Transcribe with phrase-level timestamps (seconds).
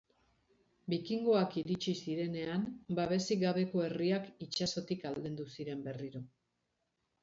[0.93, 2.65] Bikingoak iritsi zirenean,
[3.03, 6.29] babesik gabeko herriak itsasotik aldendu ziren berriro.